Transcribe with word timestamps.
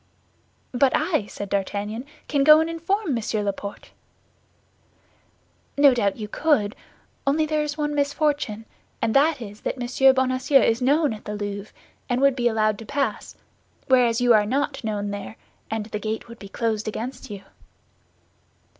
"But 0.71 0.93
I," 0.95 1.27
said 1.27 1.49
D'Artagnan, 1.49 2.05
"can 2.27 2.43
go 2.43 2.59
and 2.59 2.67
inform 2.67 3.13
Monsieur 3.13 3.43
Laporte." 3.43 3.91
"No 5.77 5.93
doubt 5.93 6.17
you 6.17 6.27
could, 6.27 6.75
only 7.27 7.45
there 7.45 7.61
is 7.61 7.77
one 7.77 7.93
misfortune, 7.93 8.65
and 8.99 9.13
that 9.13 9.39
is 9.43 9.61
that 9.61 9.77
Monsieur 9.77 10.11
Bonacieux 10.11 10.63
is 10.63 10.81
known 10.81 11.13
at 11.13 11.25
the 11.25 11.35
Louvre, 11.35 11.71
and 12.09 12.19
would 12.19 12.35
be 12.35 12.47
allowed 12.47 12.79
to 12.79 12.85
pass; 12.87 13.35
whereas 13.89 14.19
you 14.19 14.33
are 14.33 14.47
not 14.47 14.83
known 14.83 15.11
there, 15.11 15.35
and 15.69 15.85
the 15.85 15.99
gate 15.99 16.27
would 16.27 16.39
be 16.39 16.49
closed 16.49 16.87
against 16.87 17.29
you." 17.29 17.43